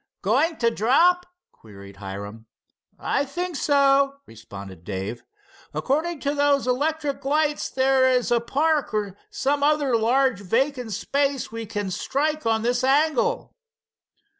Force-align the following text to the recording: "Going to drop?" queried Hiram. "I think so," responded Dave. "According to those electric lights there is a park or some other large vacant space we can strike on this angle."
"Going 0.23 0.57
to 0.57 0.71
drop?" 0.71 1.27
queried 1.51 1.97
Hiram. 1.97 2.47
"I 2.97 3.23
think 3.23 3.55
so," 3.55 4.15
responded 4.25 4.83
Dave. 4.83 5.21
"According 5.75 6.21
to 6.21 6.33
those 6.33 6.65
electric 6.65 7.23
lights 7.23 7.69
there 7.69 8.07
is 8.09 8.31
a 8.31 8.39
park 8.39 8.95
or 8.95 9.15
some 9.29 9.61
other 9.61 9.95
large 9.95 10.39
vacant 10.39 10.93
space 10.93 11.51
we 11.51 11.67
can 11.67 11.91
strike 11.91 12.47
on 12.47 12.63
this 12.63 12.83
angle." 12.83 13.53